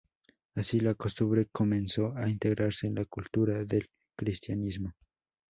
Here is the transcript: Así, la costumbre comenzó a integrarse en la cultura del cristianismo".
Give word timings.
Así, 0.55 0.79
la 0.79 0.95
costumbre 0.95 1.45
comenzó 1.51 2.15
a 2.17 2.27
integrarse 2.27 2.87
en 2.87 2.95
la 2.95 3.05
cultura 3.05 3.65
del 3.65 3.87
cristianismo". 4.17 4.93